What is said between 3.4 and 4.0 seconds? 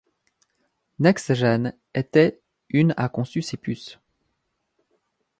ses puces.